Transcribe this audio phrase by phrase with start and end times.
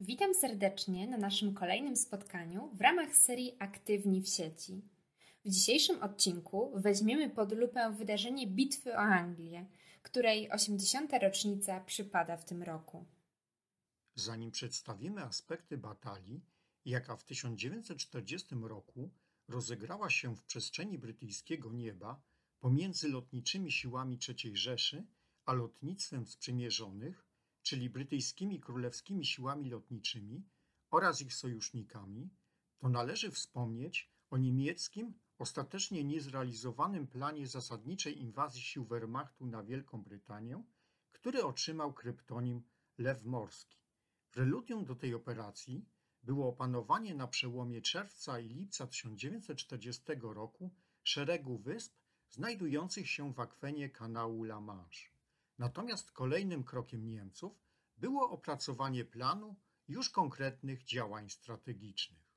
[0.00, 4.82] Witam serdecznie na naszym kolejnym spotkaniu w ramach serii Aktywni w sieci.
[5.44, 9.66] W dzisiejszym odcinku weźmiemy pod lupę wydarzenie Bitwy o Anglię,
[10.02, 11.12] której 80.
[11.22, 13.04] rocznica przypada w tym roku.
[14.14, 16.40] Zanim przedstawimy aspekty batalii,
[16.84, 19.10] jaka w 1940 roku
[19.48, 22.20] rozegrała się w przestrzeni brytyjskiego nieba
[22.60, 25.06] pomiędzy lotniczymi siłami III Rzeszy
[25.46, 27.27] a lotnictwem sprzymierzonych,
[27.62, 30.44] czyli brytyjskimi królewskimi siłami lotniczymi
[30.90, 32.30] oraz ich sojusznikami,
[32.78, 40.64] to należy wspomnieć o niemieckim, ostatecznie niezrealizowanym planie zasadniczej inwazji sił Wehrmachtu na Wielką Brytanię,
[41.12, 42.62] który otrzymał kryptonim
[42.98, 43.78] Lew Morski.
[44.30, 45.84] Preludium do tej operacji
[46.22, 50.70] było opanowanie na przełomie czerwca i lipca 1940 roku
[51.02, 51.94] szeregu wysp
[52.30, 55.17] znajdujących się w akwenie kanału La Manche.
[55.58, 57.52] Natomiast kolejnym krokiem Niemców
[57.96, 59.56] było opracowanie planu
[59.88, 62.28] już konkretnych działań strategicznych.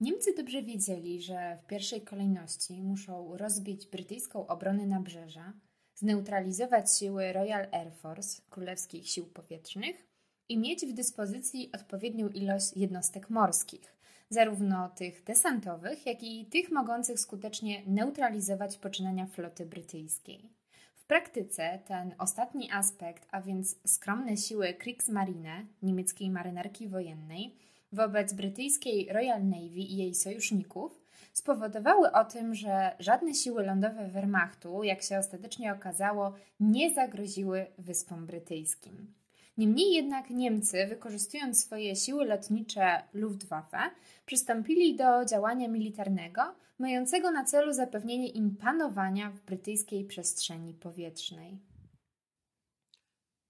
[0.00, 5.52] Niemcy dobrze wiedzieli, że w pierwszej kolejności muszą rozbić brytyjską obronę nabrzeża,
[5.94, 10.06] zneutralizować siły Royal Air Force, królewskich sił powietrznych
[10.48, 13.96] i mieć w dyspozycji odpowiednią ilość jednostek morskich,
[14.30, 20.50] zarówno tych desantowych, jak i tych mogących skutecznie neutralizować poczynania floty brytyjskiej.
[21.06, 27.56] Praktyce ten ostatni aspekt, a więc skromne siły Kriegsmarine, niemieckiej marynarki wojennej,
[27.92, 31.00] wobec brytyjskiej Royal Navy i jej sojuszników,
[31.32, 38.26] spowodowały o tym, że żadne siły lądowe Wehrmachtu, jak się ostatecznie okazało, nie zagroziły wyspom
[38.26, 39.14] brytyjskim.
[39.56, 43.90] Niemniej jednak Niemcy, wykorzystując swoje siły lotnicze Luftwaffe,
[44.26, 46.42] przystąpili do działania militarnego,
[46.78, 51.58] mającego na celu zapewnienie im panowania w brytyjskiej przestrzeni powietrznej.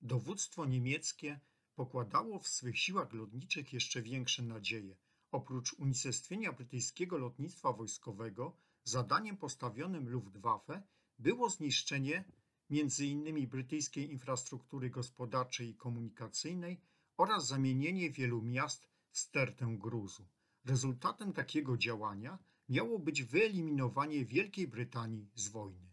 [0.03, 1.41] Dowództwo niemieckie
[1.75, 4.97] pokładało w swych siłach lotniczych jeszcze większe nadzieje.
[5.31, 10.83] Oprócz unicestwienia brytyjskiego lotnictwa wojskowego, zadaniem postawionym Luftwaffe
[11.19, 12.25] było zniszczenie
[12.71, 16.81] między innymi brytyjskiej infrastruktury gospodarczej i komunikacyjnej
[17.16, 20.27] oraz zamienienie wielu miast w stertę gruzu.
[20.65, 22.38] Rezultatem takiego działania
[22.69, 25.87] miało być wyeliminowanie Wielkiej Brytanii z wojny.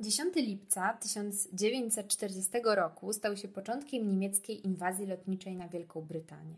[0.00, 6.56] 10 lipca 1940 roku stał się początkiem niemieckiej inwazji lotniczej na Wielką Brytanię.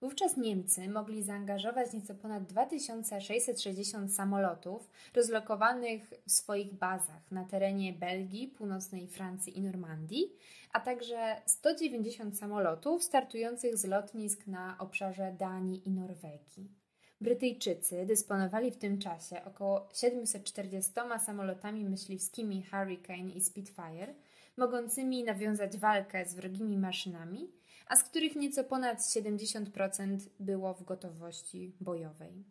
[0.00, 8.48] Wówczas Niemcy mogli zaangażować nieco ponad 2660 samolotów rozlokowanych w swoich bazach na terenie Belgii,
[8.48, 10.32] północnej Francji i Normandii,
[10.72, 16.70] a także 190 samolotów startujących z lotnisk na obszarze Danii i Norwegii.
[17.20, 20.92] Brytyjczycy dysponowali w tym czasie około 740
[21.26, 24.14] samolotami myśliwskimi Hurricane i Spitfire,
[24.56, 27.50] mogącymi nawiązać walkę z wrogimi maszynami,
[27.90, 32.44] a z których nieco ponad 70% było w gotowości bojowej.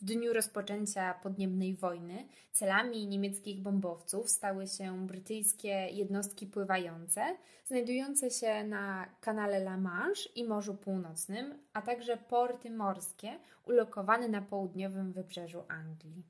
[0.00, 8.64] W dniu rozpoczęcia podniemnej wojny celami niemieckich bombowców stały się brytyjskie jednostki pływające, znajdujące się
[8.64, 15.64] na kanale La Manche i Morzu Północnym, a także porty morskie ulokowane na południowym wybrzeżu
[15.68, 16.22] Anglii.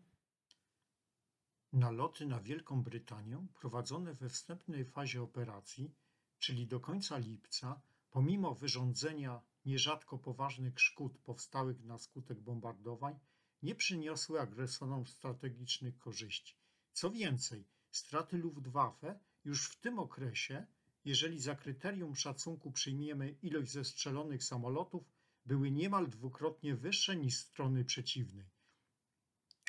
[1.73, 5.95] Naloty na Wielką Brytanię prowadzone we wstępnej fazie operacji,
[6.39, 13.19] czyli do końca lipca, pomimo wyrządzenia nierzadko poważnych szkód powstałych na skutek bombardowań,
[13.63, 16.57] nie przyniosły agresorom strategicznych korzyści.
[16.93, 20.67] Co więcej, straty Luftwaffe już w tym okresie,
[21.05, 25.05] jeżeli za kryterium szacunku przyjmiemy ilość zestrzelonych samolotów,
[25.47, 28.51] były niemal dwukrotnie wyższe niż strony przeciwnej.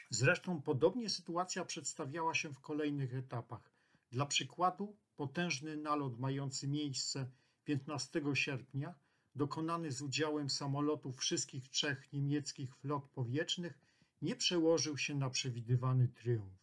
[0.09, 3.71] Zresztą podobnie sytuacja przedstawiała się w kolejnych etapach.
[4.11, 7.31] Dla przykładu, potężny nalot mający miejsce
[7.69, 8.95] 15 sierpnia
[9.35, 13.79] dokonany z udziałem samolotów wszystkich trzech niemieckich flot powietrznych,
[14.21, 16.53] nie przełożył się na przewidywany triumf.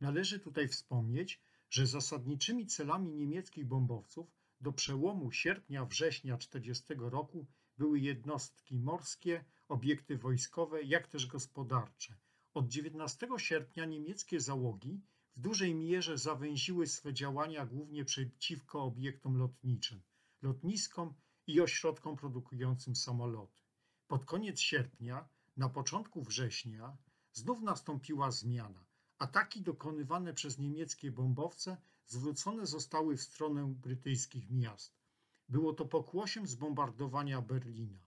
[0.00, 1.40] Należy tutaj wspomnieć,
[1.70, 4.26] że zasadniczymi celami niemieckich bombowców
[4.60, 7.46] do przełomu sierpnia-września 40 roku
[7.78, 12.16] były jednostki morskie, obiekty wojskowe, jak też gospodarcze.
[12.54, 15.00] Od 19 sierpnia niemieckie załogi
[15.36, 20.02] w dużej mierze zawęziły swe działania głównie przeciwko obiektom lotniczym,
[20.42, 21.14] lotniskom
[21.46, 23.62] i ośrodkom produkującym samoloty.
[24.06, 26.96] Pod koniec sierpnia, na początku września
[27.32, 28.84] znów nastąpiła zmiana.
[29.18, 35.02] Ataki dokonywane przez niemieckie bombowce zwrócone zostały w stronę brytyjskich miast.
[35.48, 37.98] Było to pokłosiem zbombardowania Berlina.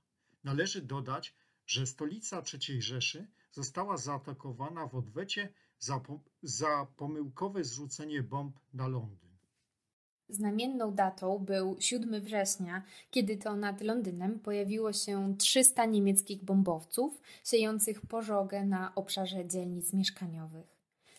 [0.43, 1.35] Należy dodać,
[1.65, 6.01] że stolica III Rzeszy została zaatakowana w odwecie za,
[6.43, 9.25] za pomyłkowe zrzucenie bomb na Londyn.
[10.30, 18.01] Znamienną datą był 7 września, kiedy to nad Londynem pojawiło się 300 niemieckich bombowców siejących
[18.01, 20.75] pożogę na obszarze dzielnic mieszkaniowych.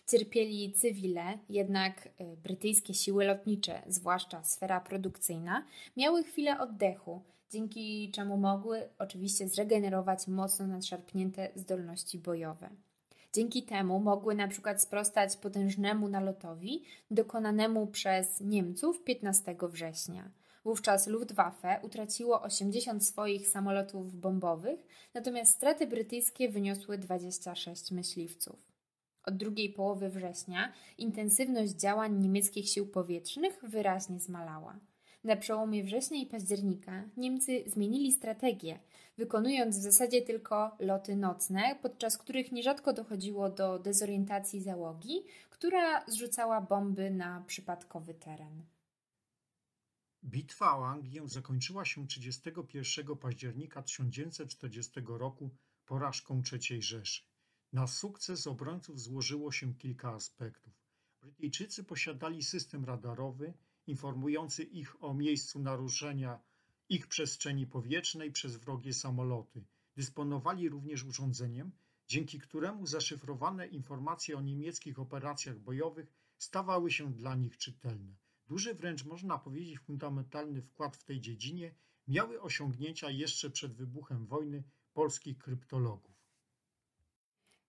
[0.06, 5.64] Cierpieli cywile, jednak y, brytyjskie siły lotnicze, zwłaszcza sfera produkcyjna,
[5.96, 12.70] miały chwilę oddechu, dzięki czemu mogły oczywiście zregenerować mocno nadszarpnięte zdolności bojowe.
[13.36, 20.30] Dzięki temu mogły na przykład sprostać potężnemu nalotowi dokonanemu przez Niemców 15 września.
[20.64, 28.72] Wówczas Luftwaffe utraciło 80 swoich samolotów bombowych, natomiast straty brytyjskie wyniosły 26 myśliwców.
[29.24, 34.78] Od drugiej połowy września intensywność działań niemieckich sił powietrznych wyraźnie zmalała.
[35.26, 38.78] Na przełomie września i października Niemcy zmienili strategię,
[39.18, 46.60] wykonując w zasadzie tylko loty nocne, podczas których nierzadko dochodziło do dezorientacji załogi, która zrzucała
[46.60, 48.62] bomby na przypadkowy teren.
[50.24, 55.50] Bitwa o Anglię zakończyła się 31 października 1940 roku
[55.86, 57.22] porażką III Rzeszy.
[57.72, 60.72] Na sukces obrońców złożyło się kilka aspektów.
[61.20, 63.52] Brytyjczycy posiadali system radarowy,
[63.86, 66.40] informujący ich o miejscu naruszenia
[66.88, 69.64] ich przestrzeni powietrznej przez wrogie samoloty.
[69.96, 71.72] Dysponowali również urządzeniem,
[72.08, 78.16] dzięki któremu zaszyfrowane informacje o niemieckich operacjach bojowych stawały się dla nich czytelne.
[78.46, 81.74] Duży wręcz można powiedzieć fundamentalny wkład w tej dziedzinie
[82.08, 86.15] miały osiągnięcia jeszcze przed wybuchem wojny polskich kryptologów.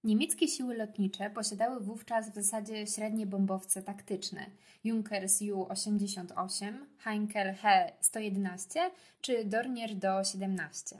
[0.07, 4.45] Niemieckie siły lotnicze posiadały wówczas w zasadzie średnie bombowce taktyczne
[4.83, 8.80] Junkers Ju-88, Heinkel He-111
[9.21, 10.95] czy Dornier Do-17.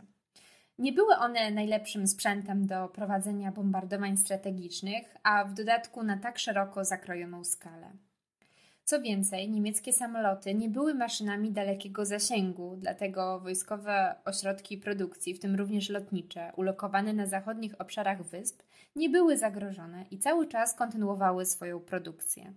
[0.80, 6.86] Nie były one najlepszym sprzętem do prowadzenia bombardowań strategicznych, a w dodatku na tak szeroko
[6.86, 7.92] zakrojoną skalę.
[8.90, 15.56] Co więcej, niemieckie samoloty nie były maszynami dalekiego zasięgu, dlatego wojskowe ośrodki produkcji, w tym
[15.56, 18.64] również lotnicze, ulokowane na zachodnich obszarach wysp,
[18.96, 22.54] nie były zagrożone i cały czas kontynuowały swoją produkcję.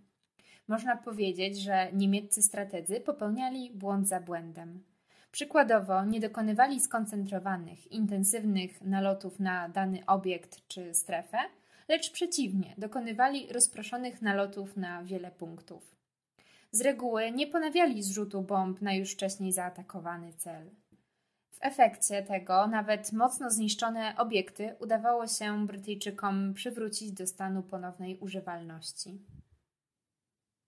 [0.69, 4.85] Można powiedzieć, że niemieccy strategzy popełniali błąd za błędem.
[5.33, 11.39] Przykładowo, nie dokonywali skoncentrowanych, intensywnych nalotów na dany obiekt czy strefę,
[11.89, 16.00] lecz przeciwnie, dokonywali rozproszonych nalotów na wiele punktów.
[16.73, 20.71] Z reguły nie ponawiali zrzutu bomb na już wcześniej zaatakowany cel.
[21.51, 29.27] W efekcie tego nawet mocno zniszczone obiekty udawało się Brytyjczykom przywrócić do stanu ponownej używalności.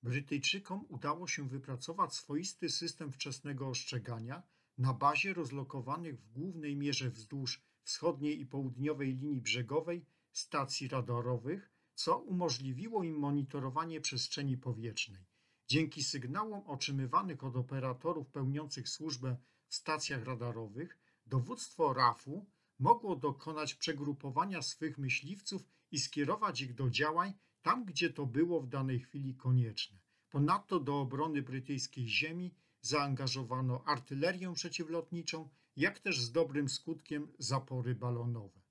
[0.03, 4.43] Brytyjczykom udało się wypracować swoisty system wczesnego ostrzegania
[4.79, 12.19] na bazie rozlokowanych w głównej mierze wzdłuż wschodniej i południowej linii brzegowej stacji radarowych, co
[12.19, 15.32] umożliwiło im monitorowanie przestrzeni powietrznej.
[15.73, 19.37] Dzięki sygnałom otrzymywanych od operatorów pełniących służbę
[19.69, 22.47] w stacjach radarowych, dowództwo RAF-u
[22.79, 27.33] mogło dokonać przegrupowania swych myśliwców i skierować ich do działań
[27.63, 29.99] tam, gdzie to było w danej chwili konieczne.
[30.31, 38.62] Ponadto do obrony brytyjskiej ziemi zaangażowano artylerię przeciwlotniczą, jak też z dobrym skutkiem zapory balonowe.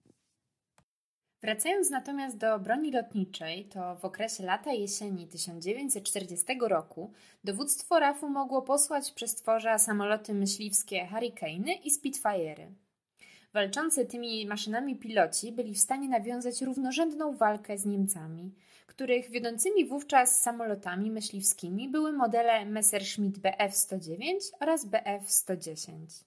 [1.44, 8.62] Wracając natomiast do broni lotniczej, to w okresie lata jesieni 1940 roku dowództwo RAF-u mogło
[8.62, 12.68] posłać przez tworza samoloty myśliwskie Hurricane'y i Spitfire'y.
[13.54, 18.56] Walczący tymi maszynami piloci byli w stanie nawiązać równorzędną walkę z Niemcami,
[18.88, 26.24] których wiodącymi wówczas samolotami myśliwskimi były modele Messerschmitt Bf-109 oraz Bf-110.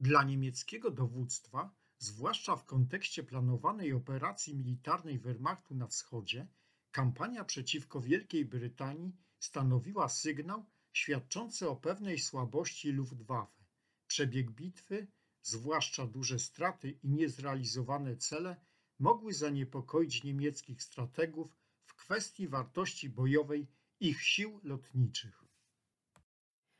[0.00, 1.70] Dla niemieckiego dowództwa
[2.02, 6.46] Zwłaszcza w kontekście planowanej operacji militarnej Wehrmachtu na wschodzie,
[6.90, 13.64] kampania przeciwko Wielkiej Brytanii stanowiła sygnał świadczący o pewnej słabości Luftwaffe.
[14.06, 15.06] Przebieg bitwy,
[15.42, 18.56] zwłaszcza duże straty i niezrealizowane cele,
[18.98, 23.66] mogły zaniepokoić niemieckich strategów w kwestii wartości bojowej
[24.00, 25.44] ich sił lotniczych.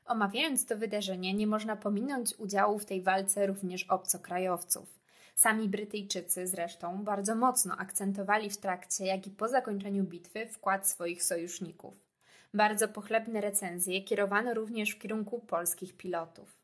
[0.04, 5.01] Omawiając to wydarzenie, nie można pominąć udziału w tej walce również obcokrajowców.
[5.34, 11.24] Sami Brytyjczycy zresztą bardzo mocno akcentowali w trakcie, jak i po zakończeniu bitwy wkład swoich
[11.24, 11.94] sojuszników.
[12.54, 16.62] Bardzo pochlebne recenzje kierowano również w kierunku polskich pilotów.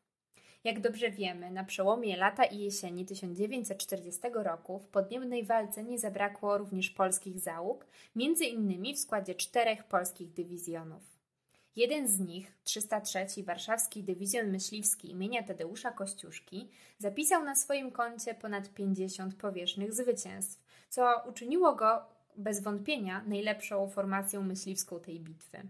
[0.63, 6.57] Jak dobrze wiemy, na przełomie lata i jesieni 1940 roku w podniebnej walce nie zabrakło
[6.57, 7.85] również polskich załóg,
[8.15, 11.18] między innymi w składzie czterech polskich dywizjonów.
[11.75, 18.73] Jeden z nich, 303 Warszawski Dywizjon Myśliwski imienia Tadeusza Kościuszki, zapisał na swoim koncie ponad
[18.73, 22.05] 50 powierzchnych zwycięstw, co uczyniło go
[22.37, 25.61] bez wątpienia najlepszą formacją myśliwską tej bitwy.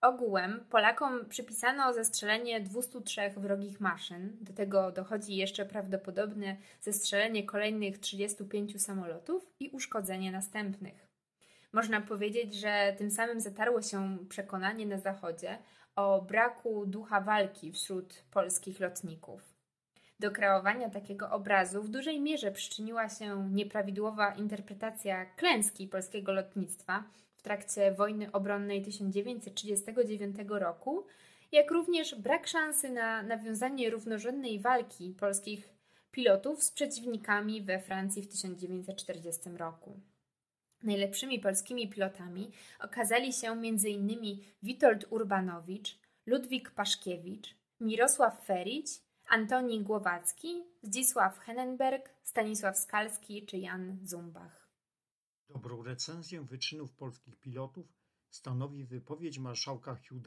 [0.00, 4.36] Ogółem Polakom przypisano zestrzelenie 203 wrogich maszyn.
[4.40, 11.05] Do tego dochodzi jeszcze prawdopodobne zestrzelenie kolejnych 35 samolotów i uszkodzenie następnych.
[11.72, 15.58] Można powiedzieć, że tym samym zatarło się przekonanie na Zachodzie
[15.96, 19.56] o braku ducha walki wśród polskich lotników.
[20.20, 27.04] Do kreowania takiego obrazu w dużej mierze przyczyniła się nieprawidłowa interpretacja klęski polskiego lotnictwa
[27.36, 31.06] w trakcie wojny obronnej 1939 roku,
[31.52, 35.68] jak również brak szansy na nawiązanie równorzędnej walki polskich
[36.10, 40.00] pilotów z przeciwnikami we Francji w 1940 roku.
[40.82, 44.38] Najlepszymi polskimi pilotami okazali się m.in.
[44.62, 48.86] Witold Urbanowicz, Ludwik Paszkiewicz, Mirosław Ferić,
[49.28, 54.70] Antoni Głowacki, Zdzisław Henenberg, Stanisław Skalski czy Jan Zumbach.
[55.48, 57.86] Dobrą recenzję wyczynów polskich pilotów
[58.30, 60.22] stanowi wypowiedź marszałka Hugh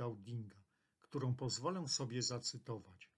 [0.99, 3.09] którą pozwolę sobie zacytować.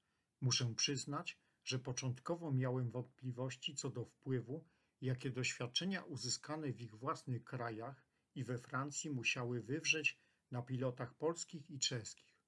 [0.41, 4.63] Muszę przyznać, że początkowo miałem wątpliwości co do wpływu,
[5.01, 8.03] jakie doświadczenia uzyskane w ich własnych krajach
[8.35, 10.19] i we Francji musiały wywrzeć
[10.51, 12.41] na pilotach polskich i czeskich.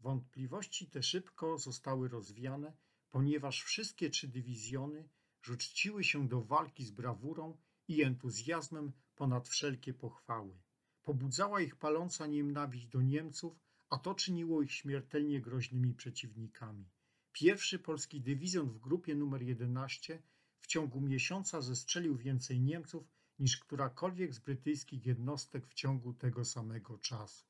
[0.00, 2.76] Wątpliwości te szybko zostały rozwiane,
[3.10, 5.08] ponieważ wszystkie trzy dywizjony
[5.42, 10.62] rzuciły się do walki z brawurą i entuzjazmem ponad wszelkie pochwały.
[11.02, 13.58] Pobudzała ich paląca nienawiść do Niemców,
[13.90, 16.90] a to czyniło ich śmiertelnie groźnymi przeciwnikami.
[17.32, 20.22] Pierwszy polski dywizjon w grupie numer 11
[20.60, 26.98] w ciągu miesiąca zestrzelił więcej Niemców niż którakolwiek z brytyjskich jednostek w ciągu tego samego
[26.98, 27.46] czasu.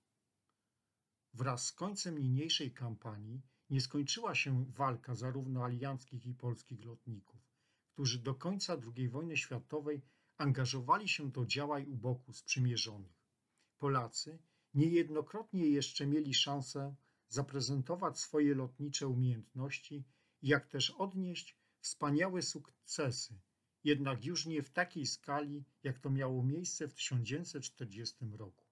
[1.35, 7.41] Wraz z końcem niniejszej kampanii nie skończyła się walka zarówno alianckich i polskich lotników,
[7.93, 10.03] którzy do końca II wojny światowej
[10.37, 13.19] angażowali się do działań u boku sprzymierzonych.
[13.79, 14.38] Polacy
[14.75, 16.95] niejednokrotnie jeszcze mieli szansę
[17.29, 20.05] zaprezentować swoje lotnicze umiejętności,
[20.43, 23.40] jak też odnieść wspaniałe sukcesy,
[23.85, 28.64] jednak już nie w takiej skali, jak to miało miejsce w 1940 roku.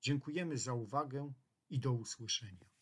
[0.00, 1.32] Dziękujemy za uwagę
[1.70, 2.77] i do usłyszenia.